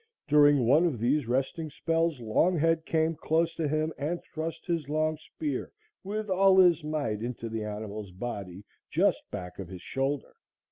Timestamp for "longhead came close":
2.19-3.53